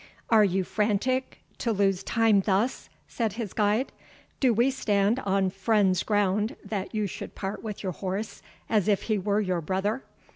[0.31, 3.91] "Are you frantic, to lose time thus!" said his guide;
[4.39, 9.03] "do we stand on friends' ground, that you should part with your horse as if
[9.03, 10.01] he were your brother?